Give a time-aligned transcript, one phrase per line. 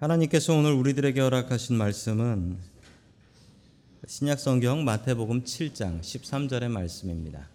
[0.00, 2.56] 하나님께서 오늘 우리들에게 허락하신 말씀은
[4.06, 7.48] 신약 성경 마태복음 7장 13절의 말씀입니다.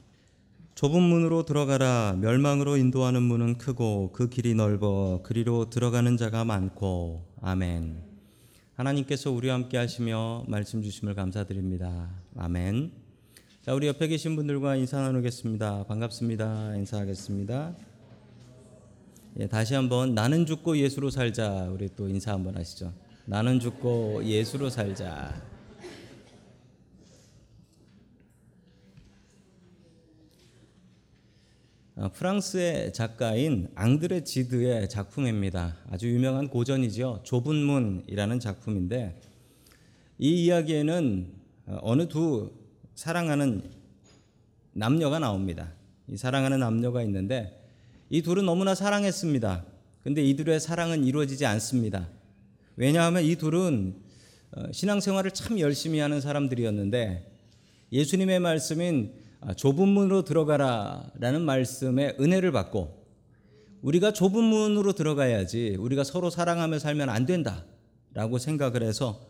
[0.75, 8.03] 좁은 문으로 들어가라 멸망으로 인도하는 문은 크고 그 길이 넓어 그리로 들어가는 자가 많고 아멘.
[8.75, 12.09] 하나님께서 우리와 함께 하시며 말씀 주심을 감사드립니다.
[12.35, 12.91] 아멘.
[13.61, 15.85] 자, 우리 옆에 계신 분들과 인사 나누겠습니다.
[15.85, 16.75] 반갑습니다.
[16.75, 17.92] 인사하겠습니다.
[19.39, 21.67] 예, 다시 한번 나는 죽고 예수로 살자.
[21.71, 22.93] 우리 또 인사 한번 하시죠.
[23.25, 25.33] 나는 죽고 예수로 살자.
[31.95, 35.77] 아, 프랑스의 작가인 앙드레 지드의 작품입니다.
[35.89, 37.21] 아주 유명한 고전이죠.
[37.23, 39.19] 좁은 문이라는 작품인데
[40.19, 41.33] 이 이야기에는
[41.81, 42.51] 어느 두
[42.93, 43.63] 사랑하는
[44.73, 45.73] 남녀가 나옵니다.
[46.07, 47.62] 이 사랑하는 남녀가 있는데
[48.13, 49.65] 이 둘은 너무나 사랑했습니다.
[50.03, 52.09] 근데 이들의 사랑은 이루어지지 않습니다.
[52.75, 53.95] 왜냐하면 이 둘은
[54.51, 57.27] 어, 신앙생활을 참 열심히 하는 사람들이었는데
[57.91, 63.03] 예수님의 말씀인 아, 좁은 문으로 들어가라 라는 말씀에 은혜를 받고
[63.81, 67.65] 우리가 좁은 문으로 들어가야지 우리가 서로 사랑하며 살면 안 된다
[68.13, 69.25] 라고 생각을 해서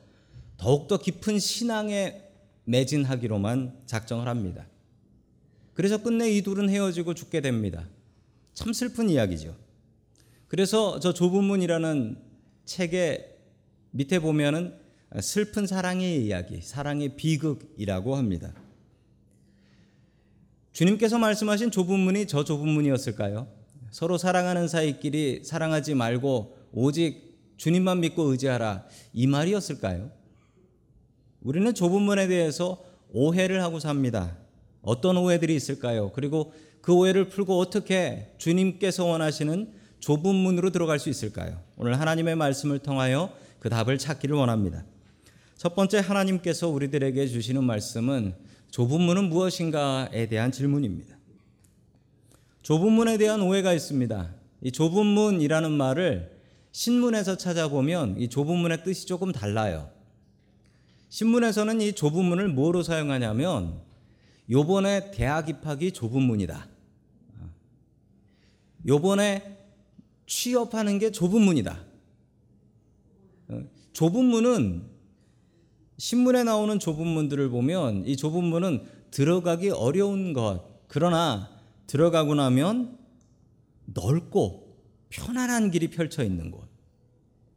[0.58, 2.22] 더욱더 깊은 신앙에
[2.66, 4.68] 매진하기로만 작정을 합니다.
[5.74, 7.88] 그래서 끝내 이 둘은 헤어지고 죽게 됩니다.
[8.54, 9.56] 참 슬픈 이야기죠.
[10.48, 12.18] 그래서 저 좁은 문이라는
[12.66, 13.36] 책의
[13.92, 14.76] 밑에 보면은
[15.22, 18.54] 슬픈 사랑의 이야기, 사랑의 비극이라고 합니다.
[20.72, 23.48] 주님께서 말씀하신 좁은 문이 저 좁은 문이었을까요?
[23.92, 30.12] 서로 사랑하는 사이끼리 사랑하지 말고 오직 주님만 믿고 의지하라 이 말이었을까요?
[31.42, 34.36] 우리는 좁은 문에 대해서 오해를 하고 삽니다.
[34.84, 36.12] 어떤 오해들이 있을까요?
[36.14, 41.60] 그리고 그 오해를 풀고 어떻게 주님께서 원하시는 좁은 문으로 들어갈 수 있을까요?
[41.78, 44.84] 오늘 하나님의 말씀을 통하여 그 답을 찾기를 원합니다.
[45.58, 48.36] 첫 번째 하나님께서 우리들에게 주시는 말씀은
[48.70, 51.16] 좁은 문은 무엇인가에 대한 질문입니다.
[52.64, 54.34] 좁은 문에 대한 오해가 있습니다.
[54.62, 56.38] 이 좁은 문이라는 말을
[56.74, 59.90] 신문에서 찾아보면 이 좁은 문의 뜻이 조금 달라요.
[61.10, 63.80] 신문에서는 이 좁은 문을 뭐로 사용하냐면
[64.54, 66.68] 요번에 대학 입학이 좁은 문이다.
[68.86, 69.58] 요번에
[70.28, 71.84] 취업하는 게 좁은 문이다.
[73.48, 73.64] 어,
[73.94, 74.84] 좁은 문은
[75.98, 80.86] 신문에 나오는 좁은 문들을 보면 이 좁은 문은 들어가기 어려운 것.
[80.88, 81.50] 그러나
[81.88, 83.00] 들어가고 나면
[83.86, 84.78] 넓고
[85.10, 86.68] 편안한 길이 펼쳐 있는 곳.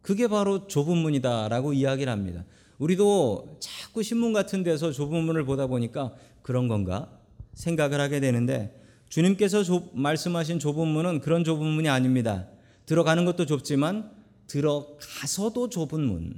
[0.01, 2.47] 그게 바로 좁은 문이다라고 이야기를 합니다.
[2.79, 6.15] 우리도 자꾸 신문 같은 데서 좁은 문을 보다 보니까
[6.47, 7.11] 그런 건가
[7.55, 12.47] 생각을 하게 되는데 주님께서 좁, 말씀하신 좁은 문은 그런 좁은 문이 아닙니다.
[12.87, 14.13] 들어가는 것도 좁지만
[14.47, 16.37] 들어가서도 좁은 문.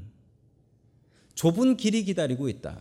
[1.35, 2.79] 좁은 길이 기다리고 있다.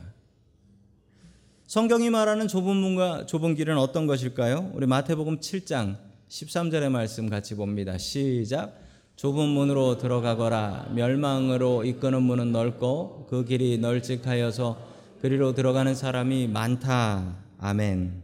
[1.65, 4.71] 성경이 말하는 좁은 문과 좁은 길은 어떤 것일까요?
[4.73, 5.97] 우리 마태복음 7장
[6.29, 7.97] 13절의 말씀 같이 봅니다.
[7.97, 8.79] 시작.
[9.17, 10.91] 좁은 문으로 들어가거라.
[10.95, 17.37] 멸망으로 이끄는 문은 넓고 그 길이 널찍하여서 그리로 들어가는 사람이 많다.
[17.57, 18.21] 아멘.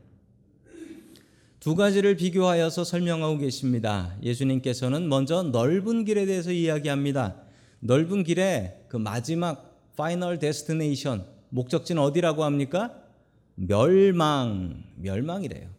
[1.59, 4.15] 두 가지를 비교하여서 설명하고 계십니다.
[4.21, 7.35] 예수님께서는 먼저 넓은 길에 대해서 이야기합니다.
[7.79, 12.93] 넓은 길에 그 마지막 final destination 목적지는 어디라고 합니까?
[13.55, 15.69] 멸망, 멸망이래요.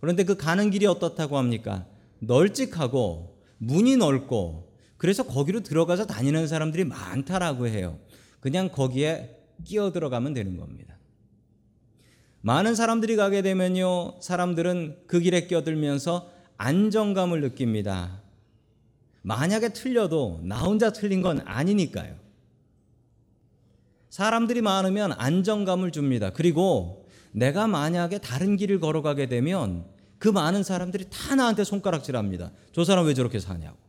[0.00, 1.84] 그런데 그 가는 길이 어떻다고 합니까?
[2.20, 7.98] 널찍하고 문이 넓고 그래서 거기로 들어가서 다니는 사람들이 많다라고 해요.
[8.40, 10.96] 그냥 거기에 끼어 들어가면 되는 겁니다.
[12.40, 18.20] 많은 사람들이 가게 되면요, 사람들은 그 길에 껴들면서 안정감을 느낍니다.
[19.22, 22.16] 만약에 틀려도 나 혼자 틀린 건 아니니까요.
[24.10, 26.30] 사람들이 많으면 안정감을 줍니다.
[26.30, 29.86] 그리고 내가 만약에 다른 길을 걸어가게 되면
[30.18, 32.52] 그 많은 사람들이 다 나한테 손가락질 합니다.
[32.72, 33.83] 저 사람 왜 저렇게 사냐고.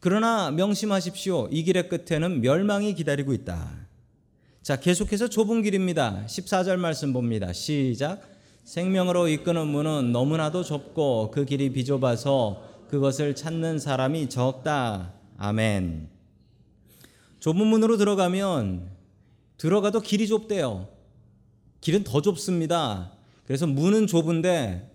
[0.00, 1.48] 그러나 명심하십시오.
[1.50, 3.86] 이 길의 끝에는 멸망이 기다리고 있다.
[4.62, 6.24] 자, 계속해서 좁은 길입니다.
[6.26, 7.52] 14절 말씀 봅니다.
[7.52, 8.20] 시작.
[8.64, 15.12] 생명으로 이끄는 문은 너무나도 좁고 그 길이 비좁아서 그것을 찾는 사람이 적다.
[15.38, 16.08] 아멘.
[17.38, 18.90] 좁은 문으로 들어가면
[19.56, 20.88] 들어가도 길이 좁대요.
[21.80, 23.12] 길은 더 좁습니다.
[23.46, 24.92] 그래서 문은 좁은데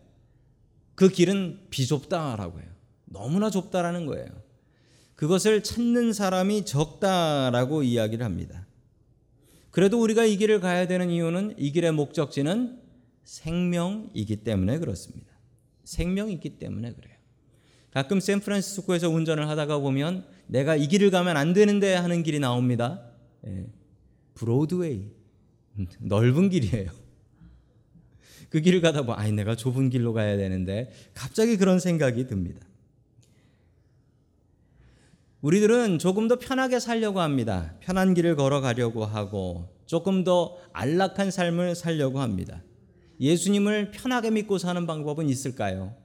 [0.95, 2.67] 그 길은 비좁다라고 해요.
[3.05, 4.40] 너무나 좁다라는 거예요.
[5.21, 8.65] 그것을 찾는 사람이 적다라고 이야기를 합니다.
[9.69, 12.79] 그래도 우리가 이 길을 가야 되는 이유는 이 길의 목적지는
[13.23, 15.31] 생명이기 때문에 그렇습니다.
[15.83, 17.13] 생명이 있기 때문에 그래요.
[17.91, 23.03] 가끔 샌프란시스코에서 운전을 하다가 보면 내가 이 길을 가면 안 되는데 하는 길이 나옵니다.
[23.45, 23.67] 예,
[24.33, 25.05] 브로드웨이
[26.01, 26.89] 넓은 길이에요.
[28.49, 32.70] 그 길을 가다 보면 아니 내가 좁은 길로 가야 되는데 갑자기 그런 생각이 듭니다.
[35.41, 37.73] 우리들은 조금 더 편하게 살려고 합니다.
[37.79, 42.61] 편한 길을 걸어가려고 하고 조금 더 안락한 삶을 살려고 합니다.
[43.19, 45.95] 예수님을 편하게 믿고 사는 방법은 있을까요?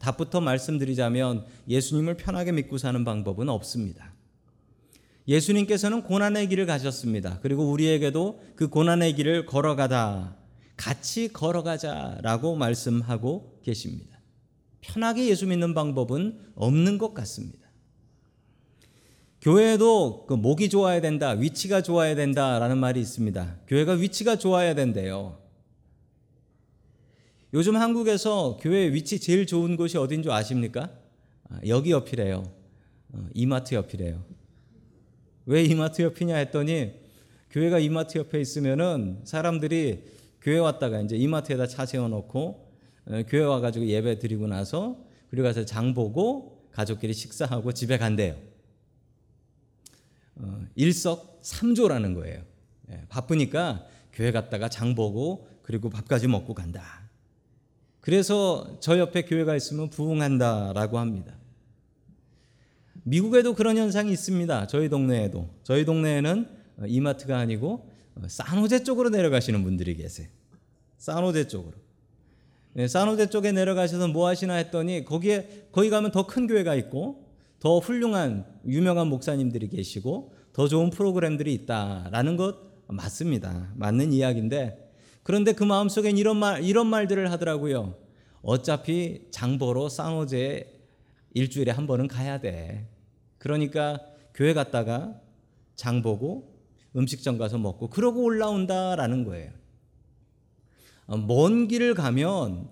[0.00, 4.14] 답부터 말씀드리자면 예수님을 편하게 믿고 사는 방법은 없습니다.
[5.26, 7.40] 예수님께서는 고난의 길을 가셨습니다.
[7.42, 10.36] 그리고 우리에게도 그 고난의 길을 걸어가다
[10.76, 14.18] 같이 걸어가자라고 말씀하고 계십니다.
[14.80, 17.67] 편하게 예수 믿는 방법은 없는 것 같습니다.
[19.40, 23.56] 교회도 그 목이 좋아야 된다, 위치가 좋아야 된다라는 말이 있습니다.
[23.68, 25.38] 교회가 위치가 좋아야 된대요.
[27.54, 30.90] 요즘 한국에서 교회 위치 제일 좋은 곳이 어딘 줄 아십니까?
[31.48, 32.42] 아, 여기 옆이래요.
[33.12, 34.22] 어, 이마트 옆이래요.
[35.46, 36.92] 왜 이마트 옆이냐 했더니
[37.50, 40.04] 교회가 이마트 옆에 있으면은 사람들이
[40.42, 42.68] 교회 왔다가 이제 이마트에다 차 세워놓고
[43.06, 44.98] 어, 교회 와가지고 예배 드리고 나서
[45.30, 48.47] 그리고 가서 장 보고 가족끼리 식사하고 집에 간대요.
[50.38, 52.42] 어, 일석 삼조라는 거예요.
[52.90, 56.82] 예, 바쁘니까 교회 갔다가 장 보고 그리고 밥까지 먹고 간다.
[58.00, 61.34] 그래서 저 옆에 교회가 있으면 부흥한다라고 합니다.
[63.02, 64.66] 미국에도 그런 현상이 있습니다.
[64.66, 65.48] 저희 동네에도.
[65.62, 66.48] 저희 동네에는
[66.78, 70.28] 어, 이마트가 아니고 어, 산호제 쪽으로 내려가시는 분들이 계세요.
[70.98, 71.74] 산호제 쪽으로.
[72.74, 77.27] 네, 산호제 쪽에 내려가셔서 뭐 하시나 했더니 거기에 거기 가면 더 큰 교회가 있고
[77.60, 82.56] 더 훌륭한 유명한 목사님들이 계시고 더 좋은 프로그램들이 있다라는 것
[82.88, 83.72] 맞습니다.
[83.76, 87.96] 맞는 이야기인데 그런데 그 마음속엔 이런 말 이런 말들을 하더라고요.
[88.42, 90.80] 어차피 장보러 쌍호제
[91.34, 92.88] 일주일에 한 번은 가야 돼.
[93.38, 94.00] 그러니까
[94.34, 95.20] 교회 갔다가
[95.74, 96.58] 장 보고
[96.96, 99.52] 음식점 가서 먹고 그러고 올라온다라는 거예요.
[101.06, 102.70] 어, 먼 길을 가면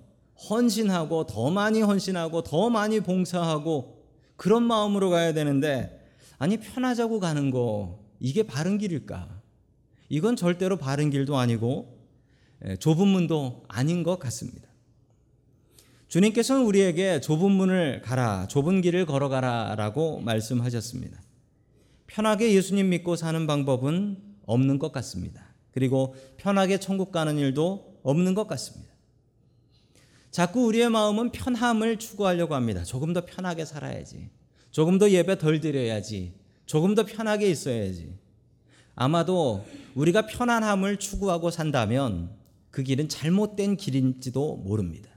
[0.48, 3.95] 헌신하고 더 많이 헌신하고 더 많이 봉사하고
[4.36, 6.00] 그런 마음으로 가야 되는데
[6.38, 9.40] 아니 편하자고 가는 거 이게 바른 길일까?
[10.08, 11.96] 이건 절대로 바른 길도 아니고
[12.64, 14.66] 예, 좁은 문도 아닌 것 같습니다.
[16.08, 21.20] 주님께서는 우리에게 좁은 문을 가라, 좁은 길을 걸어가라 라고 말씀하셨습니다.
[22.06, 24.16] 편하게 예수님 믿고 사는 방법은
[24.46, 25.44] 없는 것 같습니다.
[25.72, 28.95] 그리고 편하게 천국 가는 일도 없는 것 같습니다.
[30.36, 32.84] 자꾸 우리의 마음은 편함을 추구하려고 합니다.
[32.84, 34.28] 조금 더 편하게 살아야지.
[34.70, 36.34] 조금 더 예배 덜 드려야지.
[36.66, 38.12] 조금 더 편하게 있어야지.
[38.94, 42.32] 아마도 우리가 편안함을 추구하고 산다면
[42.70, 45.08] 그 길은 잘못된 길인지도 모릅니다.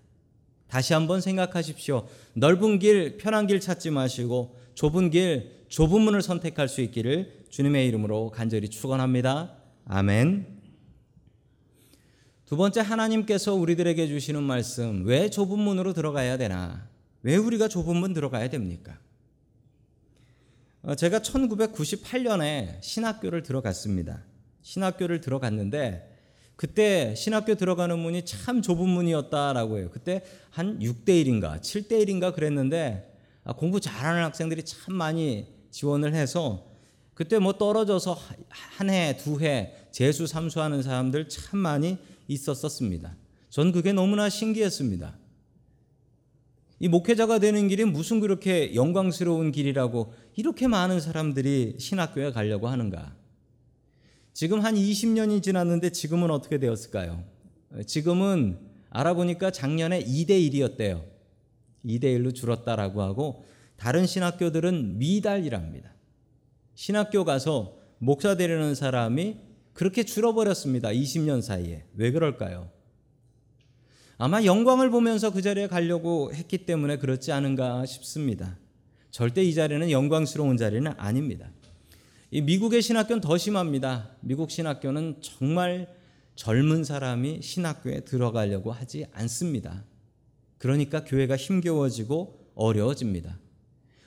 [0.69, 2.07] 다시 한번 생각하십시오.
[2.35, 8.31] 넓은 길, 편한 길 찾지 마시고 좁은 길, 좁은 문을 선택할 수 있기를 주님의 이름으로
[8.31, 9.53] 간절히 축원합니다.
[9.83, 10.58] 아멘.
[12.49, 16.83] 두 번째 하나님께서 우리들에게 주시는 말씀 왜 좁은 문으로 들어가야 되나?
[17.21, 18.97] 왜 우리가 좁은 문 들어가야 됩니까?
[20.81, 24.23] 어, 제가 1998년에 신학교를 들어갔습니다.
[24.63, 26.11] 신학교를 들어갔는데
[26.55, 29.89] 그때 신학교 들어가는 문이 참 좁은 문이었다라고 해요.
[29.93, 36.65] 그때 한 6대 1인가 7대 1인가 그랬는데 아, 공부 잘하는 학생들이 참 많이 지원을 해서
[37.13, 38.17] 그때 뭐 떨어져서
[38.49, 43.17] 한 해, 두 해 재수 삼수하는 사람들 참 많이 있었었습니다.
[43.49, 45.17] 전 그게 너무나 신기했습니다.
[46.79, 53.17] 이 목회자가 되는 길이 무슨 그렇게 영광스러운 길이라고 이렇게 많은 사람들이 신학교에 가려고 하는가?
[54.33, 57.25] 지금 한 20년이 지났는데 지금은 어떻게 되었을까요?
[57.85, 58.59] 지금은
[58.91, 61.03] 알아보니까 작년에 2대 1이었대요.
[61.85, 63.45] 2대 1로 줄었다라고 하고
[63.75, 65.93] 다른 신학교들은 미달이랍니다.
[66.75, 69.48] 신학교 가서 목사 되려는 사람이
[69.79, 70.89] 그렇게 줄어버렸습니다.
[70.89, 71.85] 20년 사이에.
[71.95, 72.69] 왜 그럴까요?
[74.17, 78.57] 아마 영광을 보면서 그 자리에 가려고 했기 때문에 그렇지 않은가 싶습니다.
[79.09, 81.49] 절대 이 자리는 영광스러운 자리는 아닙니다.
[82.29, 84.09] 이 미국의 신학교는 더 심합니다.
[84.19, 85.87] 미국 신학교는 정말
[86.35, 89.85] 젊은 사람이 신학교에 들어가려고 하지 않습니다.
[90.57, 93.39] 그러니까 교회가 힘겨워지고 어려워집니다.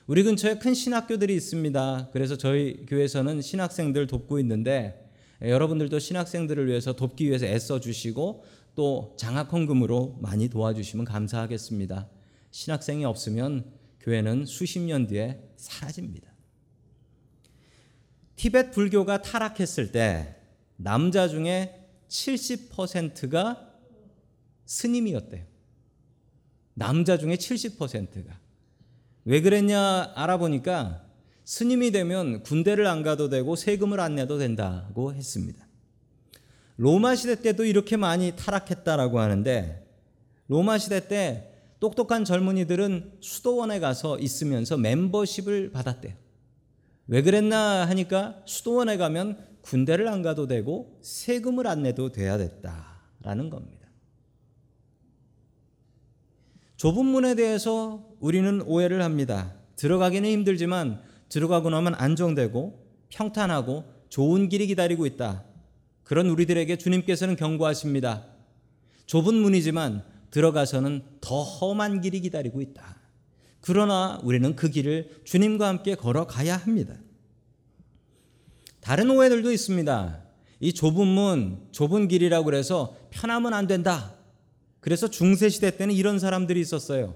[0.05, 2.09] 우리 근처에 큰 신학교들이 있습니다.
[2.13, 5.02] 그래서 저희 교회에서는 신학생들 돕고 있는데 예,
[5.49, 8.43] 여러분들도 신학생들을 위해서 돕기 위해서 애써 주시고
[8.75, 12.09] 또 장학 헌금으로 많이 도와주시면 감사하겠습니다.
[12.51, 16.31] 신학생이 없으면 교회는 수십 년 뒤에 사라집니다.
[18.35, 20.35] 티베트 불교가 타락했을 때
[20.75, 23.73] 남자 중에 70%가
[24.65, 25.45] 스님이었대요.
[26.73, 28.39] 남자 중에 70%가.
[29.25, 31.02] 왜 그랬냐 알아보니까
[31.45, 35.65] 스님이 되면 군대를 안 가도 되고 세금을 안 내도 된다고 했습니다.
[36.77, 39.85] 로마 시대 때도 이렇게 많이 타락했다라고 하는데
[40.47, 46.13] 로마 시대 때 똑똑한 젊은이들은 수도원에 가서 있으면서 멤버십을 받았대요.
[47.07, 53.87] 왜 그랬나 하니까 수도원에 가면 군대를 안 가도 되고 세금을 안 내도 돼야 됐다라는 겁니다.
[56.77, 59.53] 좁은 문에 대해서 우리는 오해를 합니다.
[59.75, 61.01] 들어가기는 힘들지만
[61.33, 65.43] 들어가고 나면 안정되고 평탄하고 좋은 길이 기다리고 있다.
[66.03, 68.27] 그런 우리들에게 주님께서는 경고하십니다.
[69.07, 72.97] 좁은 문이지만 들어가서는 더 험한 길이 기다리고 있다.
[73.61, 76.95] 그러나 우리는 그 길을 주님과 함께 걸어가야 합니다.
[78.79, 80.21] 다른 오해들도 있습니다.
[80.59, 84.13] 이 좁은 문, 좁은 길이라고 그래서 편하면 안 된다.
[84.81, 87.15] 그래서 중세 시대 때는 이런 사람들이 있었어요.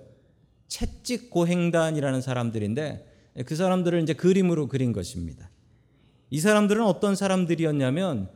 [0.67, 5.49] 채찍 고행단이라는 사람들인데 그 사람들을 이제 그림으로 그린 것입니다.
[6.29, 8.29] 이 사람들은 어떤 사람들이었냐면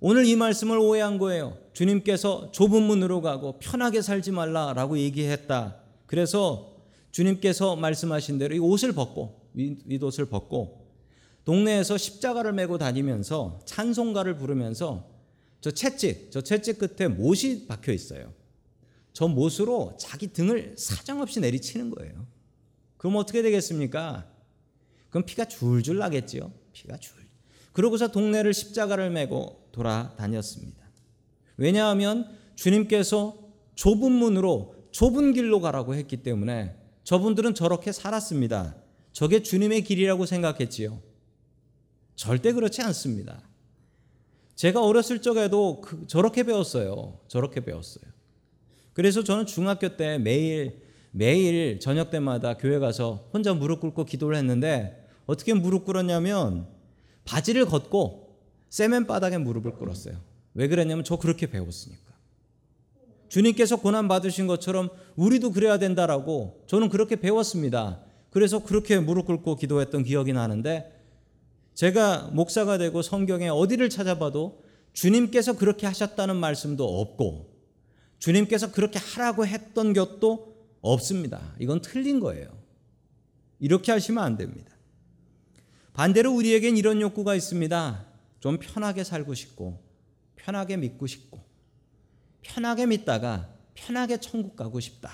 [0.00, 1.58] 오늘 이 말씀을 오해한 거예요.
[1.74, 5.76] 주님께서 좁은 문으로 가고 편하게 살지 말라라고 얘기했다.
[6.06, 6.76] 그래서
[7.10, 10.86] 주님께서 말씀하신 대로 이 옷을 벗고 윗옷을 벗고
[11.44, 15.08] 동네에서 십자가를 메고 다니면서 찬송가를 부르면서
[15.60, 18.32] 저 채찍, 저 채찍 끝에 못이 박혀 있어요.
[19.12, 22.26] 저 못으로 자기 등을 사정없이 내리치는 거예요.
[23.00, 24.26] 그럼 어떻게 되겠습니까?
[25.08, 26.52] 그럼 피가 줄줄 나겠지요.
[26.74, 27.16] 피가 줄.
[27.72, 30.84] 그러고서 동네를 십자가를 메고 돌아다녔습니다.
[31.56, 33.38] 왜냐하면 주님께서
[33.74, 38.76] 좁은 문으로 좁은 길로 가라고 했기 때문에 저분들은 저렇게 살았습니다.
[39.14, 41.00] 저게 주님의 길이라고 생각했지요.
[42.16, 43.48] 절대 그렇지 않습니다.
[44.56, 47.18] 제가 어렸을 적에도 그, 저렇게 배웠어요.
[47.28, 48.04] 저렇게 배웠어요.
[48.92, 55.06] 그래서 저는 중학교 때 매일 매일 저녁 때마다 교회 가서 혼자 무릎 꿇고 기도를 했는데
[55.26, 56.66] 어떻게 무릎 꿇었냐면
[57.24, 58.36] 바지를 걷고
[58.68, 60.16] 세면 바닥에 무릎을 꿇었어요.
[60.54, 62.10] 왜 그랬냐면 저 그렇게 배웠으니까.
[63.28, 68.00] 주님께서 고난 받으신 것처럼 우리도 그래야 된다라고 저는 그렇게 배웠습니다.
[68.30, 71.00] 그래서 그렇게 무릎 꿇고 기도했던 기억이 나는데
[71.74, 74.62] 제가 목사가 되고 성경에 어디를 찾아봐도
[74.92, 77.50] 주님께서 그렇게 하셨다는 말씀도 없고
[78.18, 80.50] 주님께서 그렇게 하라고 했던 것도
[80.80, 81.54] 없습니다.
[81.58, 82.48] 이건 틀린 거예요.
[83.58, 84.72] 이렇게 하시면 안 됩니다.
[85.92, 88.06] 반대로 우리에겐 이런 욕구가 있습니다.
[88.40, 89.82] 좀 편하게 살고 싶고,
[90.36, 91.44] 편하게 믿고 싶고,
[92.42, 95.10] 편하게 믿다가 편하게 천국 가고 싶다.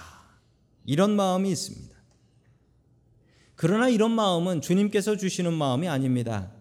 [0.85, 1.97] 이런 마음이 있습니다.
[3.55, 6.53] 그러나 이런 마음은 주님께서 주시는 마음이 아닙니다.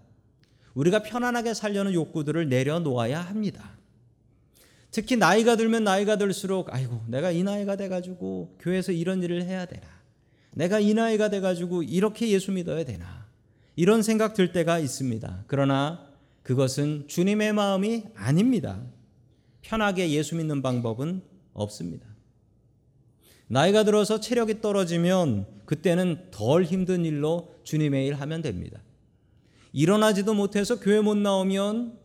[0.74, 3.75] 우리가 편안하게 살려는 욕구들을 내려놓아야 합니다.
[4.96, 9.86] 특히 나이가 들면 나이가 들수록 아이고 내가 이 나이가 돼가지고 교회에서 이런 일을 해야 되나
[10.54, 13.28] 내가 이 나이가 돼가지고 이렇게 예수 믿어야 되나
[13.76, 15.44] 이런 생각 들 때가 있습니다.
[15.48, 16.08] 그러나
[16.44, 18.82] 그것은 주님의 마음이 아닙니다.
[19.64, 22.08] 편하게 예수 믿는 방법은 없습니다.
[23.48, 28.80] 나이가 들어서 체력이 떨어지면 그때는 덜 힘든 일로 주님의 일 하면 됩니다.
[29.74, 32.00] 일어나지도 못해서 교회 못 나오면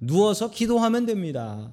[0.00, 1.72] 누워서 기도하면 됩니다.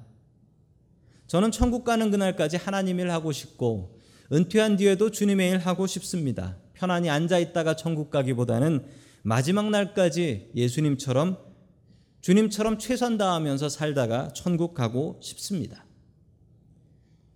[1.30, 3.96] 저는 천국 가는 그날까지 하나님 일 하고 싶고
[4.32, 6.56] 은퇴한 뒤에도 주님의 일 하고 싶습니다.
[6.74, 8.84] 편안히 앉아 있다가 천국 가기보다는
[9.22, 11.38] 마지막 날까지 예수님처럼
[12.20, 15.84] 주님처럼 최선 다하면서 살다가 천국 가고 싶습니다.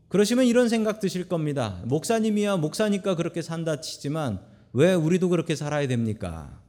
[0.08, 1.80] 그러시면 이런 생각 드실 겁니다.
[1.84, 4.40] 목사님이야 목사니까 그렇게 산다 치지만
[4.72, 6.60] 왜 우리도 그렇게 살아야 됩니까?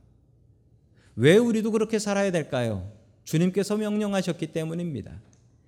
[1.15, 2.91] 왜 우리도 그렇게 살아야 될까요?
[3.24, 5.20] 주님께서 명령하셨기 때문입니다.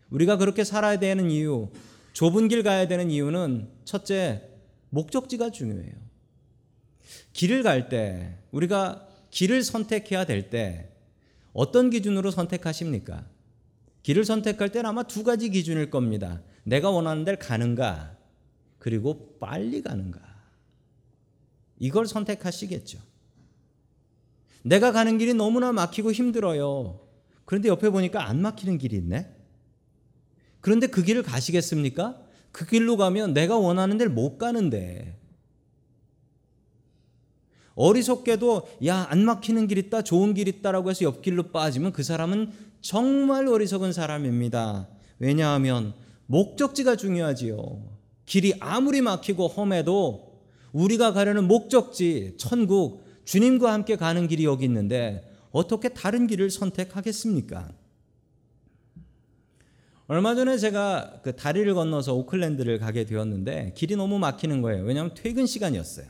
[0.10, 1.70] 우리가 그렇게 살아야 되는 이유,
[2.14, 4.50] 좁은 길 가야 되는 이유는 첫째,
[4.90, 5.94] 목적지가 중요해요.
[7.34, 10.90] 길을 갈 때, 우리가 길을 선택해야 될 때,
[11.54, 13.26] 어떤 기준으로 선택하십니까?
[14.04, 16.42] 길을 선택할 때는 아마 두 가지 기준일 겁니다.
[16.64, 18.16] 내가 원하는 데를 가는가,
[18.80, 20.20] 그리고 빨리 가는가.
[21.80, 23.00] 이걸 선택하시겠죠.
[24.64, 27.00] 내가 가는 길이 너무나 막히고 힘들어요.
[27.46, 29.37] 그런데 옆에 보니까 안 막히는 길이 있네?
[30.68, 32.18] 그런데 그 길을 가시겠습니까?
[32.52, 35.18] 그 길로 가면 내가 원하는 데를 못 가는데.
[37.76, 43.48] 어리석게도 야, 안 막히는 길 있다, 좋은 길 있다라고 해서 옆길로 빠지면 그 사람은 정말
[43.48, 44.90] 어리석은 사람입니다.
[45.20, 45.94] 왜냐하면
[46.26, 47.84] 목적지가 중요하지요.
[48.26, 50.42] 길이 아무리 막히고 험해도
[50.74, 57.72] 우리가 가려는 목적지, 천국, 주님과 함께 가는 길이 여기 있는데 어떻게 다른 길을 선택하겠습니까?
[60.08, 64.84] 얼마 전에 제가 그 다리를 건너서 오클랜드를 가게 되었는데 길이 너무 막히는 거예요.
[64.84, 66.08] 왜냐하면 퇴근 시간이었어요.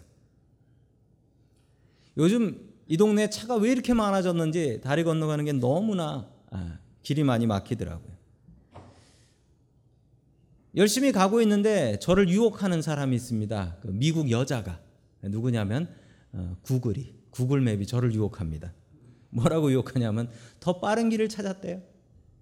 [2.17, 8.15] 요즘 이 동네 차가 왜 이렇게 많아졌는지 다리 건너가는 게 너무나 아, 길이 많이 막히더라고요.
[10.75, 13.77] 열심히 가고 있는데 저를 유혹하는 사람이 있습니다.
[13.81, 14.79] 그 미국 여자가
[15.23, 15.89] 누구냐면
[16.33, 18.73] 어, 구글이 구글맵이 저를 유혹합니다.
[19.31, 21.81] 뭐라고 유혹하냐면 더 빠른 길을 찾았대요.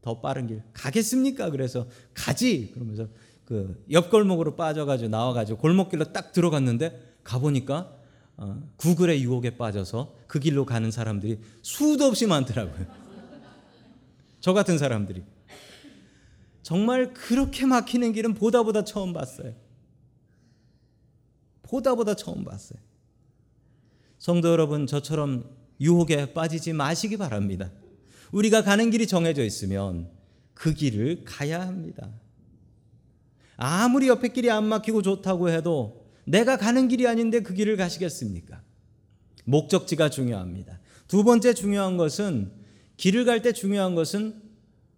[0.06, 1.50] 더 빠른 길 가겠습니까?
[1.50, 3.08] 그래서 가지 그러면서
[3.44, 7.92] 그 옆골목으로 빠져가지고 나와가지고 골목길로 딱 들어갔는데 가보니까
[8.38, 12.86] 어, 구글의 유혹에 빠져서 그 길로 가는 사람들이 수도 없이 많더라고요.
[14.42, 15.24] 저 같은 사람들이
[16.62, 19.56] 정말 그렇게 막히는 길은 보다 보다 처음 봤어요.
[21.64, 22.78] 보다 보다 처음 봤어요.
[24.20, 25.50] 성도 여러분, 저처럼
[25.82, 27.72] 유혹에 빠지지 마시기 바랍니다.
[28.32, 30.10] 우리가 가는 길이 정해져 있으면
[30.54, 32.10] 그 길을 가야 합니다.
[33.58, 38.62] 아무리 옆에 길이 안 막히고 좋다고 해도 내가 가는 길이 아닌데 그 길을 가시겠습니까?
[39.46, 40.80] 목적지가 중요합니다.
[41.08, 42.52] 두 번째 중요한 것은
[42.98, 44.42] 길을 갈 때 중요한 것은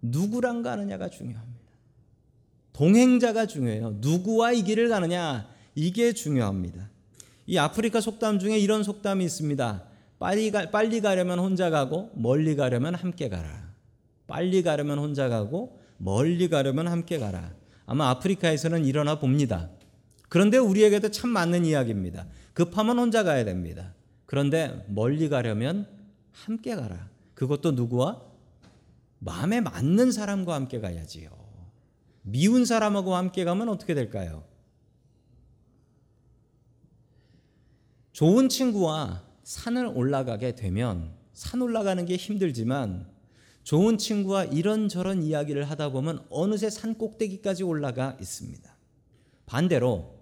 [0.02, 1.58] 누구랑 가느냐가 중요합니다.
[2.74, 3.98] 동행자가 중요해요.
[4.00, 6.90] 누구와 이 길을 가느냐 이게 중요합니다.
[7.48, 9.86] 이 아프리카 속담 중에 이런 속담이 있습니다.
[10.20, 13.74] 빨리 가, 빨리 가려면 혼자 가고 멀리 가려면 함께 가라.
[14.26, 17.54] 빨리 가려면 혼자 가고 멀리 가려면 함께 가라.
[17.86, 19.70] 아마 아프리카에서는 일어나 봅니다.
[20.30, 22.28] 그런데 우리에게도 참 맞는 이야기입니다.
[22.54, 23.94] 급하면 혼자 가야 됩니다.
[24.26, 25.88] 그런데 멀리 가려면
[26.34, 27.10] 함께 가라.
[27.34, 28.22] 그것도 누구와?
[29.20, 31.30] 마음에 맞는 사람과 함께 가야지요.
[32.24, 34.44] 미운 사람하고 함께 가면 어떻게 될까요?
[38.12, 43.08] 좋은 친구와 산을 올라가게 되면 산 올라가는 게 힘들지만
[43.64, 48.76] 좋은 친구와 이런저런 이야기를 하다 보면 어느새 산 꼭대기까지 올라가 있습니다.
[49.46, 50.20] 반대로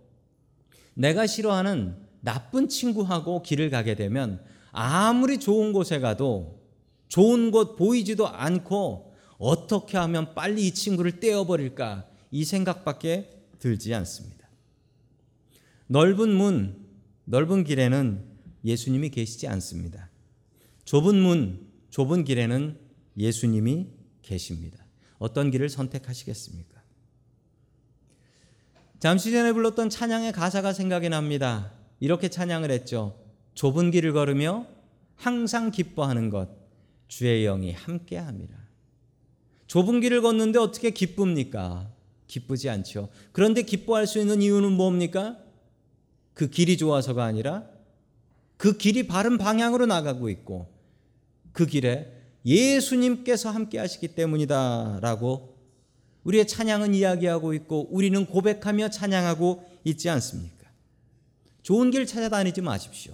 [0.93, 6.61] 내가 싫어하는 나쁜 친구하고 길을 가게 되면 아무리 좋은 곳에 가도
[7.07, 14.47] 좋은 곳 보이지도 않고 어떻게 하면 빨리 이 친구를 떼어버릴까 이 생각밖에 들지 않습니다.
[15.87, 16.85] 넓은 문,
[17.23, 18.34] 넓은 길에는
[18.65, 20.09] 예수님이 계시지 않습니다.
[20.83, 22.77] 좁은 문, 좁은 길에는
[23.17, 23.87] 예수님이
[24.21, 24.83] 계십니다.
[25.19, 26.81] 어떤 길을 선택하시겠습니까?
[28.99, 31.71] 잠시 전에 불렀던 찬양의 가사가 생각이 납니다.
[31.99, 33.17] 이렇게 찬양을 했죠.
[33.53, 34.67] 좁은 길을 걸으며
[35.15, 36.49] 항상 기뻐하는 것,
[37.07, 38.53] 주의 영이 함께 함이라.
[39.67, 41.91] 좁은 길을 걷는데 어떻게 기쁩니까?
[42.27, 43.09] 기쁘지 않죠.
[43.31, 45.37] 그런데 기뻐할 수 있는 이유는 뭡니까?
[46.33, 47.74] 그 길이 좋아서가 아니라
[48.57, 50.67] 그 길이 바른 방향으로 나가고 있고
[51.51, 52.11] 그 길에
[52.45, 55.55] 예수님께서 함께 하시기 때문이다라고
[56.23, 60.67] 우리의 찬양은 이야기하고 있고 우리는 고백하며 찬양하고 있지 않습니까?
[61.63, 63.13] 좋은 길 찾아다니지 마십시오.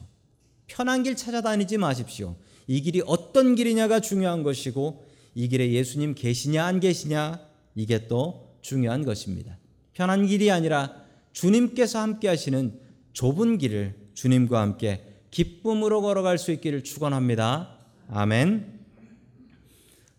[0.67, 2.35] 편한 길 찾아다니지 마십시오.
[2.67, 7.39] 이 길이 어떤 길이냐가 중요한 것이고 이 길에 예수님 계시냐 안 계시냐
[7.75, 9.57] 이게 또 중요한 것입니다.
[9.93, 10.95] 편한 길이 아니라
[11.33, 12.79] 주님께서 함께 하시는
[13.13, 17.77] 좁은 길을 주님과 함께 기쁨으로 걸어갈 수 있기를 축원합니다.
[18.09, 18.81] 아멘.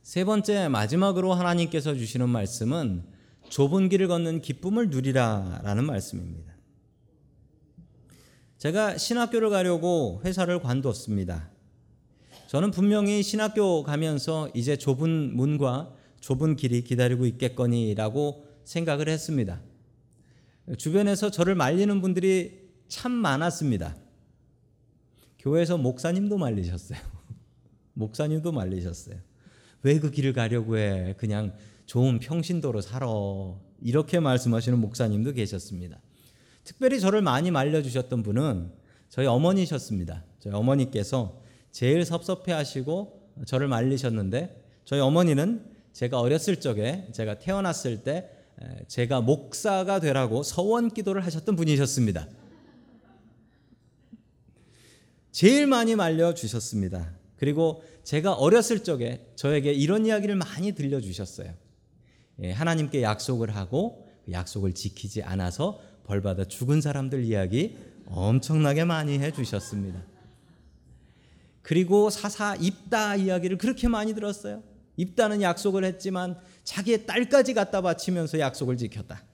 [0.03, 3.05] 세 번째 마지막으로 하나님께서 주시는 말씀은
[3.51, 6.53] 좁은 길을 걷는 기쁨을 누리라라는 말씀입니다.
[8.57, 11.51] 제가 신학교를 가려고 회사를 관뒀습니다.
[12.47, 19.61] 저는 분명히 신학교 가면서 이제 좁은 문과 좁은 길이 기다리고 있겠거니라고 생각을 했습니다.
[20.79, 23.97] 주변에서 저를 말리는 분들이 참 많았습니다.
[25.43, 26.99] 교회에서 목사님도 말리셨어요.
[27.95, 29.17] 목사님도 말리셨어요.
[29.83, 31.15] 왜 그 길을 가려고 해?
[31.19, 31.53] 그냥
[31.87, 33.09] 좋은 평신도로 살아.
[33.81, 35.99] 이렇게 말씀하시는 목사님도 계셨습니다.
[36.63, 38.71] 특별히 저를 많이 말려주셨던 분은
[39.09, 40.25] 저희 어머니셨습니다.
[40.39, 48.31] 저희 어머니께서 제일 섭섭해 하시고 저를 말리셨는데 저희 어머니는 제가 어렸을 적에 제가 태어났을 때
[48.87, 52.29] 제가 목사가 되라고 서원 기도를 하셨던 분이셨습니다.
[55.33, 57.11] 제일 많이 말려 주셨습니다.
[57.37, 61.53] 그리고 제가 어렸을 적에 저에게 이런 이야기를 많이 들려 주셨어요.
[62.43, 69.33] 예, 하나님께 약속을 하고 그 약속을 지키지 않아서 벌받아 죽은 사람들 이야기 엄청나게 많이 해
[69.33, 70.03] 주셨습니다.
[71.63, 74.63] 그리고 사사 입다 이야기를 그렇게 많이 들었어요.
[74.97, 79.25] 입다는 약속을 했지만 자기의 딸까지 갖다 바치면서 약속을 지켰다.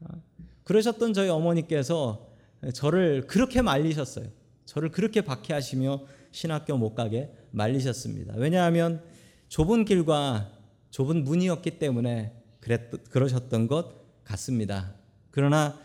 [0.00, 0.22] 어,
[0.64, 2.28] 그러셨던 저희 어머니께서
[2.74, 4.26] 저를 그렇게 말리셨어요.
[4.70, 8.34] 저를 그렇게 박해하시며 신학교 못 가게 말리셨습니다.
[8.36, 9.02] 왜냐하면
[9.48, 10.48] 좁은 길과
[10.90, 14.94] 좁은 문이었기 때문에 그랬, 그러셨던 것 같습니다.
[15.32, 15.76] 그러나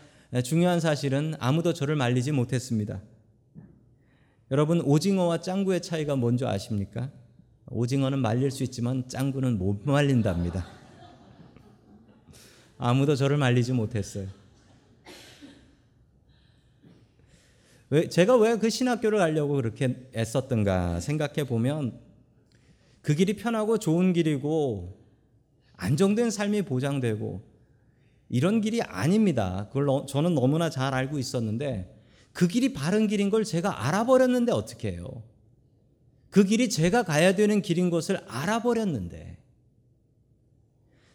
[0.44, 3.02] 중요한 사실은 아무도 저를 말리지 못했습니다.
[4.52, 7.10] 여러분 오징어와 짱구의 차이가 뭔지 아십니까?
[7.68, 10.64] 오징어는 말릴 수 있지만 짱구는 못 말린답니다.
[12.78, 14.28] 아무도 저를 말리지 못했어요.
[17.90, 21.98] 왜 제가 왜 그 신학교를 가려고 그렇게 애썼던가 생각해 보면
[23.00, 24.98] 그 길이 편하고 좋은 길이고
[25.76, 27.42] 안정된 삶이 보장되고
[28.28, 29.68] 이런 길이 아닙니다.
[29.72, 31.94] 그걸 저는 너무나 잘 알고 있었는데
[32.32, 35.22] 그 길이 바른 길인 걸 제가 알아버렸는데 어떻게 해요?
[36.30, 39.38] 그 길이 제가 가야 되는 길인 것을 알아버렸는데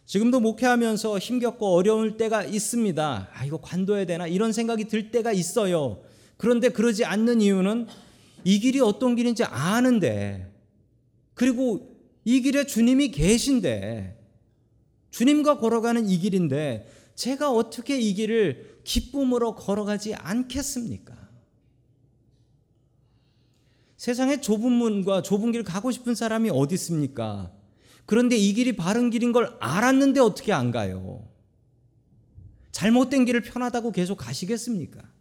[0.06, 3.28] 지금도 목회하면서 힘겹고 어려울 때가 있습니다.
[3.32, 4.26] 아, 이거 관둬야 되나?
[4.26, 6.02] 이런 생각이 들 때가 있어요.
[6.42, 7.86] 그런데 그러지 않는 이유는
[8.42, 10.52] 이 길이 어떤 길인지 아는데,
[11.34, 14.18] 그리고 이 길에 주님이 계신데,
[15.12, 21.16] 주님과 걸어가는 이 길인데, 제가 어떻게 이 길을 기쁨으로 걸어가지 않겠습니까?
[23.96, 27.52] 세상에 좁은 문과 좁은 길 가고 싶은 사람이 어디 있습니까?
[28.04, 31.24] 그런데 이 길이 바른 길인 걸 알았는데 어떻게 안 가요?
[32.72, 35.11] 잘못된 길을 편하다고 계속 가시겠습니까?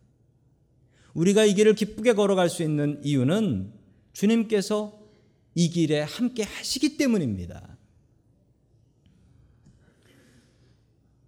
[1.13, 3.73] 우리가 이 길을 기쁘게 걸어갈 수 있는 이유는
[4.13, 4.99] 주님께서
[5.55, 7.77] 이 길에 함께 하시기 때문입니다.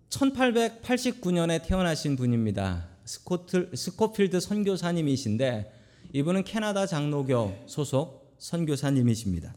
[0.10, 2.88] 1889년에 태어나신 분입니다.
[3.06, 5.74] 스코틀, 스코필드 선교사님이신데
[6.14, 9.56] 이분은 캐나다 장로교 소속 선교사님이십니다.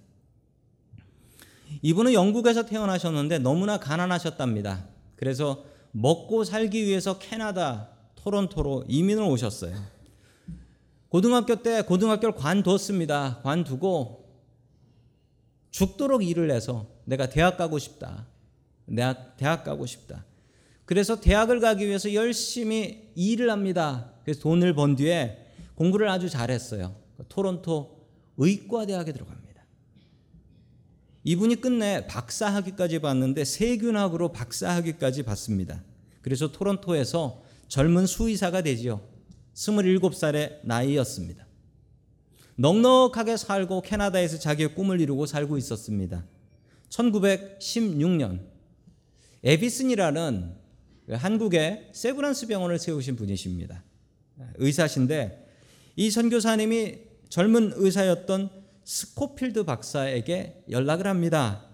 [1.83, 4.89] 이분은 영국에서 태어나셨는데 너무나 가난하셨답니다.
[5.17, 9.96] 그래서 먹고 살기 위해서 캐나다 토론토로 이민을 오셨어요.
[11.09, 13.41] 고등학교 때 고등학교를 관뒀습니다.
[13.43, 14.27] 관두고
[15.71, 18.27] 죽도록 일을 해서 내가 대학 가고 싶다.
[18.87, 20.25] 내가 대학 가고 싶다.
[20.85, 24.13] 그래서 대학을 가기 위해서 열심히 일을 합니다.
[24.25, 26.95] 그래서 돈을 번 뒤에 공부를 아주 잘했어요.
[27.29, 29.47] 토론토 의과대학에 들어갑니다.
[31.25, 35.83] 이분이 끝내 박사학위까지 받는데 세균학으로 박사학위까지 받습니다.
[36.23, 39.01] 그래서 토론토에서 젊은 수의사가 되지요.
[39.57, 41.47] 27살의 나이였습니다.
[42.57, 46.25] 넉넉하게 살고 캐나다에서 자기의 꿈을 이루고 살고 있었습니다.
[46.89, 48.41] 1916년
[49.43, 50.55] 에비슨이라는
[51.11, 53.83] 한국의 세브란스 병원을 세우신 분이십니다.
[54.57, 55.47] 의사신데
[55.97, 58.51] 이 선교사님이 젊은 의사였던
[58.85, 61.65] 스코필드 박사에게 연락을 합니다.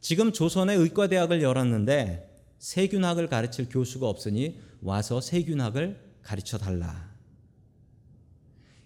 [0.00, 7.14] 지금 조선의 의과대학을 열었는데 세균학을 가르칠 교수가 없으니 와서 세균학을 가르쳐 달라.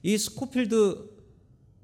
[0.02, 1.08] 이 스코필드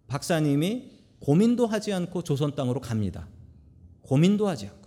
[0.08, 0.90] 박사님이
[1.20, 3.28] 고민도 하지 않고 조선 땅으로 갑니다.
[4.02, 4.84] 고민도 하지 않고.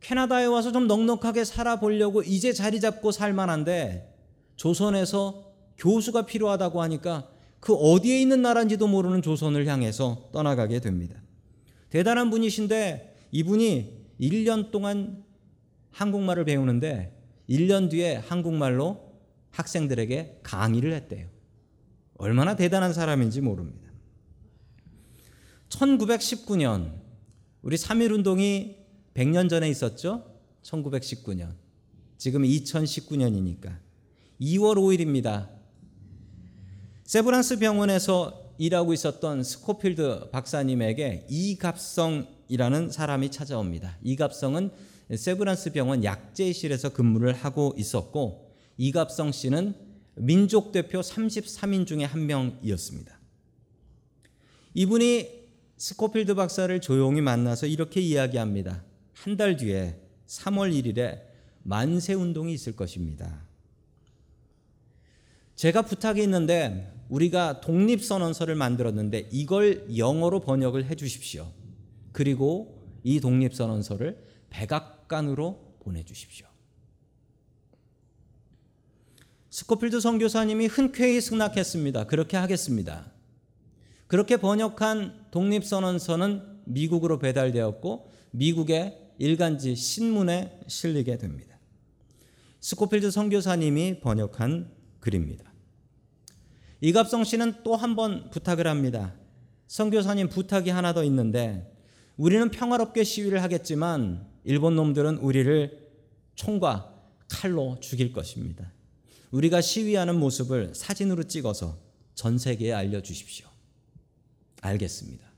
[0.00, 4.12] 캐나다에 와서 좀 넉넉하게 살아보려고 이제 자리 잡고 살만한데
[4.56, 7.28] 조선에서 교수가 필요하다고 하니까
[7.60, 11.22] 그 어디에 있는 나라인지도 모르는 조선을 향해서 떠나가게 됩니다.
[11.90, 15.24] 대단한 분이신데 이분이 1년 동안
[15.92, 17.21] 한국말을 배우는데
[17.52, 19.12] 1년 뒤에 한국말로
[19.50, 21.28] 학생들에게 강의를 했대요.
[22.16, 23.90] 얼마나 대단한 사람인지 모릅니다.
[25.68, 26.94] 1919년
[27.60, 28.76] 우리 3.1 운동이
[29.14, 30.24] 100년 전에 있었죠?
[30.62, 31.54] 1919년.
[32.16, 33.76] 지금 2019년이니까
[34.40, 35.50] 2월 5일입니다.
[37.04, 43.98] 세브란스 병원에서 일하고 있었던 스코필드 박사님에게 이갑성이라는 사람이 찾아옵니다.
[44.02, 44.70] 이갑성은
[45.16, 49.74] 세브란스 병원 약제실에서 근무를 하고 있었고 이갑성 씨는
[50.14, 53.18] 민족 대표 33인 중에 한 명이었습니다.
[54.74, 55.42] 이분이
[55.76, 58.84] 스코필드 박사를 조용히 만나서 이렇게 이야기합니다.
[59.14, 59.96] 한 달 뒤에
[60.26, 61.20] 3월 1일에
[61.62, 63.46] 만세 운동이 있을 것입니다.
[65.54, 71.52] 제가 부탁이 있는데 우리가 독립선언서를 만들었는데 이걸 영어로 번역을 해 주십시오.
[72.10, 74.18] 그리고 이 독립선언서를
[74.50, 76.46] 백악 관으로 보내주십시오.
[79.50, 82.06] 스코필드 선교사님이 흔쾌히 승낙했습니다.
[82.06, 83.12] 그렇게 하겠습니다.
[84.06, 91.58] 그렇게 번역한 독립선언서는 미국으로 배달되었고 미국의 일간지 신문에 실리게 됩니다.
[92.60, 95.52] 스코필드 선교사님이 번역한 글입니다.
[96.80, 99.14] 이갑성 씨는 또 한 번 부탁을 합니다.
[99.68, 101.71] 선교사님 부탁이 하나 더 있는데
[102.16, 105.90] 우리는 평화롭게 시위를 하겠지만 일본 놈들은 우리를
[106.34, 106.92] 총과
[107.28, 108.72] 칼로 죽일 것입니다.
[109.30, 111.78] 우리가 시위하는 모습을 사진으로 찍어서
[112.14, 113.46] 전 세계에 알려주십시오.
[114.60, 115.32] 알겠습니다.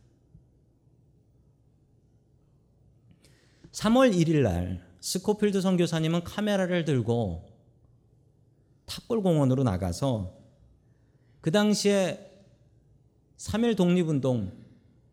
[3.70, 7.48] 3월 1일 날 스코필드 선교사님은 카메라를 들고
[8.86, 10.36] 탑골공원으로 나가서
[11.40, 12.30] 그 당시에
[13.36, 14.52] 3.1 독립운동,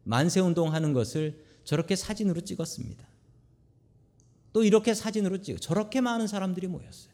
[0.04, 3.08] 만세운동 하는 것을 저렇게 사진으로 찍었습니다.
[4.54, 7.13] 또 이렇게 사진으로 찍어 저렇게 많은 사람들이 모였어요.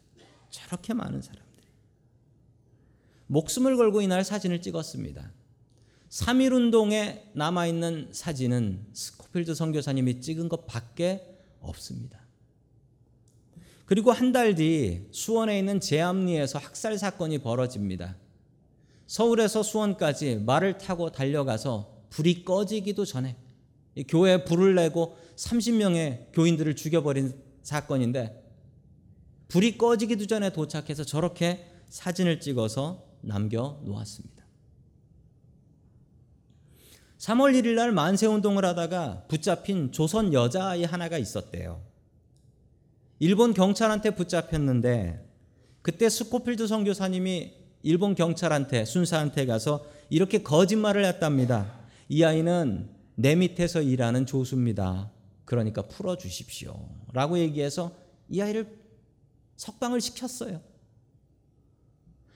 [0.50, 1.66] 저렇게 많은 사람들이.
[3.28, 5.30] 목숨을 걸고 이날 사진을 찍었습니다.
[6.10, 12.18] 3.1 운동에 남아있는 사진은 스코필드 선교사님이 찍은 것 밖에 없습니다.
[13.84, 18.16] 그리고 한 달 뒤 수원에 있는 제암리에서 학살 사건이 벌어집니다.
[19.06, 23.36] 서울에서 수원까지 말을 타고 달려가서 불이 꺼지기도 전에
[24.04, 28.44] 교회에 불을 내고 30명의 교인들을 죽여버린 사건인데
[29.48, 34.38] 불이 꺼지기도 전에 도착해서 저렇게 사진을 찍어서 남겨 놓았습니다.
[37.18, 41.82] 3월 1일 날 만세 운동을 하다가 붙잡힌 조선 여자아이 하나가 있었대요.
[43.18, 45.26] 일본 경찰한테 붙잡혔는데
[45.82, 51.80] 그때 스코필드 선교사님이 일본 경찰한테 순사한테 가서 이렇게 거짓말을 했답니다.
[52.08, 55.10] 이 아이는 내 밑에서 일하는 조수입니다.
[55.44, 56.88] 그러니까 풀어 주십시오.
[57.12, 57.92] 라고 얘기해서
[58.28, 58.78] 이 아이를
[59.56, 60.60] 석방을 시켰어요.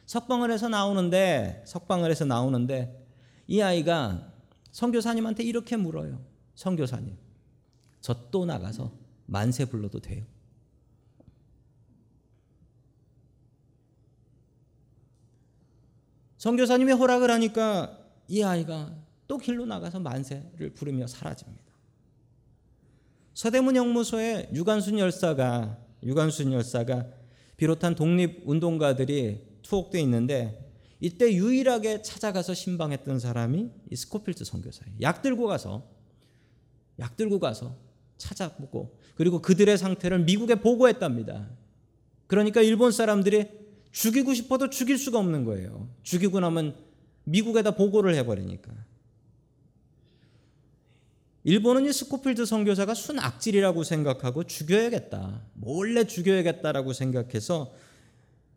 [0.07, 3.07] 석방을 해서 나오는데 석방을 해서 나오는데
[3.47, 4.33] 이 아이가
[4.73, 6.21] 선교사님한테 이렇게 물어요.
[6.57, 7.17] 선교사님,
[8.01, 8.93] 저 또 나가서
[9.27, 10.25] 만세 불러도 돼요?
[16.39, 18.93] 선교사님이 허락을 하니까 이 아이가
[19.33, 21.73] 또 길로 나가서 만세를 부르며 사라집니다.
[23.33, 27.07] 서대문 형무소에 유관순 열사가 유관순 열사가
[27.57, 34.97] 비롯한 독립 운동가들이 투옥돼 있는데 이때 유일하게 찾아가서 심방했던 사람이 이 스코필드 선교사예요.
[35.01, 35.89] 약 들고 가서
[36.99, 37.75] 약 들고 가서
[38.19, 41.49] 찾아보고 그리고 그들의 상태를 미국에 보고했답니다.
[42.27, 43.49] 그러니까 일본 사람들이
[43.93, 45.89] 죽이고 싶어도 죽일 수가 없는 거예요.
[46.03, 46.77] 죽이고 나면
[47.25, 48.92] 미국에다 보고를 해버리니까.
[51.45, 55.43] 일본은 이 스코필드 선교사가 순악질이라고 생각하고 죽여야겠다.
[55.55, 57.73] 몰래 죽여야겠다라고 생각해서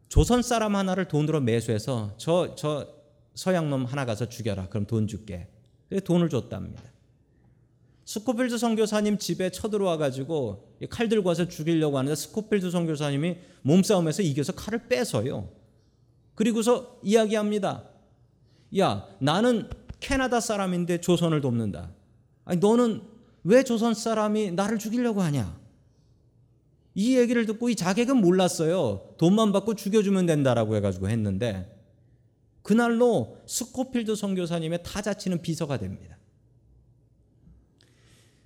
[0.08, 2.88] 조선 사람 하나를 돈으로 매수해서 저, 저
[3.34, 4.70] 서양 놈 하나 가서 죽여라.
[4.70, 5.48] 그럼 돈 줄게.
[6.04, 6.84] 돈을 줬답니다.
[8.06, 14.88] 스코필드 선교사님 집에 쳐들어와 가지고 칼 들고 와서 죽이려고 하는데 스코필드 선교사님이 몸싸움에서 이겨서 칼을
[14.88, 15.50] 뺏어요.
[16.36, 17.84] 그리고서 이야기합니다.
[18.78, 19.70] 야, 나는
[20.00, 21.90] 캐나다 사람인데 조선을 돕는다.
[22.46, 23.02] 아니 너는
[23.44, 25.60] 왜 조선 사람이 나를 죽이려고 하냐?
[26.94, 29.16] 이 얘기를 듣고 이 자객은 몰랐어요.
[29.18, 31.72] 돈만 받고 죽여주면 된다라고 해가지고 했는데
[32.62, 36.18] 그날로 스코필드 선교사님의 타자치는 비서가 됩니다.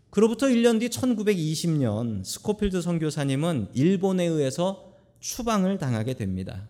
[0.10, 6.68] 그로부터 1년 뒤 1920년 스코필드 선교사님은 일본에 의해서 추방을 당하게 됩니다.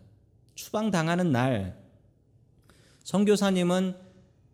[0.56, 1.82] 추방 당하는 날
[3.06, 3.96] 선교사님은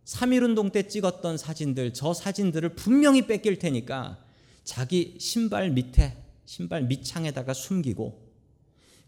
[0.06, 4.24] 3.1운동 때 찍었던 사진들, 저 사진들을 분명히 뺏길 테니까
[4.64, 6.16] 자기 신발 밑에,
[6.46, 8.24] 신발 밑창에다가 숨기고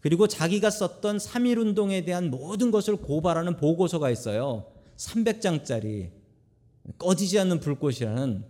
[0.00, 4.66] 그리고 자기가 썼던 3.1운동에 대한 모든 것을 고발하는 보고서가 있어요.
[4.96, 6.10] 300장짜리
[6.98, 8.44] 꺼지지 않는 불꽃이라는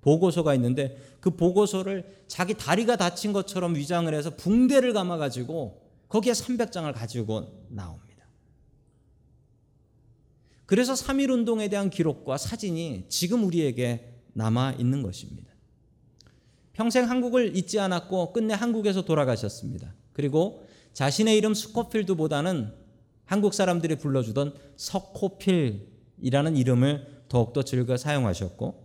[0.00, 7.66] 보고서가 있는데 그 보고서를 자기 다리가 다친 것처럼 위장을 해서 붕대를 감아가지고 거기에 300장을 가지고
[7.68, 8.11] 나옵니다.
[10.72, 15.52] 그래서 3.1 운동에 대한 기록과 사진이 지금 우리에게 남아 있는 것입니다.
[16.72, 19.92] 평생 한국을 잊지 않았고 끝내 한국에서 돌아가셨습니다.
[20.14, 22.72] 그리고 자신의 이름 스코필드보다는
[23.26, 28.82] 한국 사람들이 불러주던 석호필이라는 이름을 더욱더 즐겨 사용하셨고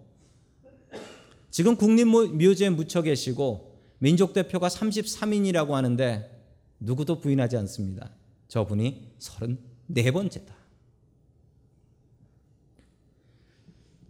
[1.49, 6.37] 지금 국립묘지에 묻혀 계시고 민족 대표가 33인이라고 하는데
[6.81, 8.11] 누구도 부인하지 않습니다.
[8.49, 10.56] 저분이 34번째다.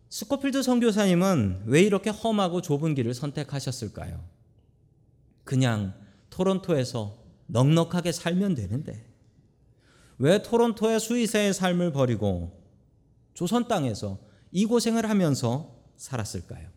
[0.10, 4.24] 스코필드 선교사님은 왜 이렇게 험하고 좁은 길을 선택하셨을까요?
[5.43, 5.93] 그냥
[6.30, 7.17] 토론토에서
[7.48, 9.06] 넉넉하게 살면 되는데
[10.17, 12.63] 왜 토론토의 수의사의 삶을 버리고
[13.34, 14.20] 조선 땅에서
[14.52, 16.70] 이 고생을 하면서 살았을까요?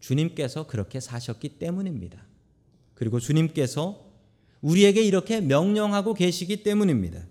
[0.00, 2.24] 주님께서 그렇게 사셨기 때문입니다.
[2.94, 4.04] 그리고 주님께서
[4.60, 7.26] 우리에게 이렇게 명령하고 계시기 때문입니다.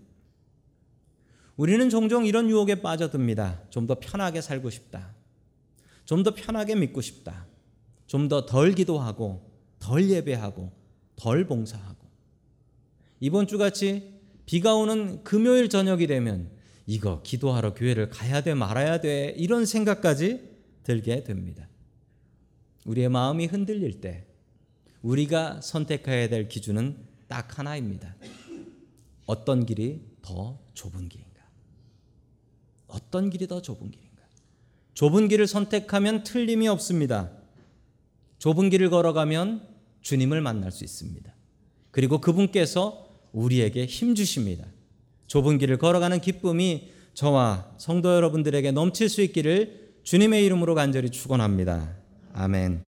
[1.63, 3.61] 우리는 종종 이런 유혹에 빠져듭니다.
[3.69, 5.15] 좀 더 편하게 살고 싶다.
[6.03, 7.47] 좀 더 편하게 믿고 싶다.
[8.05, 9.49] 좀 더 덜 기도하고,
[9.79, 10.73] 덜 예배하고,
[11.15, 12.05] 덜 봉사하고.
[13.21, 14.11] 이번 주 같이
[14.45, 16.51] 비가 오는 금요일 저녁이 되면
[16.85, 20.41] 이거 기도하러 교회를 가야 돼 말아야 돼 이런 생각까지
[20.83, 21.69] 들게 됩니다.
[22.83, 24.25] 우리의 마음이 흔들릴 때
[25.01, 26.97] 우리가 선택해야 될 기준은
[27.29, 28.17] 딱 하나입니다.
[29.27, 31.22] 어떤 길이 더 좁은 길?
[32.93, 34.23] 어떤 길이 더 좁은 길인가?
[34.93, 37.31] 좁은 길을 선택하면 틀림이 없습니다.
[38.37, 39.67] 좁은 길을 걸어가면
[40.01, 41.33] 주님을 만날 수 있습니다.
[41.91, 44.65] 그리고 그분께서 우리에게 힘 주십니다.
[45.27, 51.95] 좁은 길을 걸어가는 기쁨이 저와 성도 여러분들에게 넘칠 수 있기를 주님의 이름으로 간절히 축원합니다.
[52.33, 52.83] 아멘.